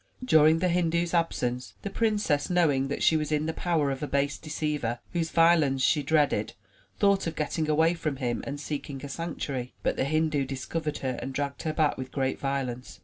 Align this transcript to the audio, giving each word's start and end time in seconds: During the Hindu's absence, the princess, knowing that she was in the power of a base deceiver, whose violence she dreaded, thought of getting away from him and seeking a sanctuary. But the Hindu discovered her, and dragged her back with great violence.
During 0.25 0.57
the 0.57 0.67
Hindu's 0.69 1.13
absence, 1.13 1.75
the 1.83 1.91
princess, 1.91 2.49
knowing 2.49 2.87
that 2.87 3.03
she 3.03 3.15
was 3.15 3.31
in 3.31 3.45
the 3.45 3.53
power 3.53 3.91
of 3.91 4.01
a 4.01 4.07
base 4.07 4.39
deceiver, 4.39 4.97
whose 5.13 5.29
violence 5.29 5.83
she 5.83 6.01
dreaded, 6.01 6.53
thought 6.97 7.27
of 7.27 7.35
getting 7.35 7.69
away 7.69 7.93
from 7.93 8.15
him 8.15 8.43
and 8.47 8.59
seeking 8.59 9.05
a 9.05 9.09
sanctuary. 9.09 9.73
But 9.83 9.97
the 9.97 10.05
Hindu 10.05 10.45
discovered 10.45 10.97
her, 11.05 11.19
and 11.21 11.33
dragged 11.35 11.61
her 11.61 11.73
back 11.73 11.99
with 11.99 12.11
great 12.11 12.39
violence. 12.39 12.99